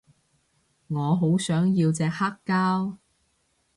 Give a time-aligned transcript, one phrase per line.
[0.87, 2.97] 我好想要隻黑膠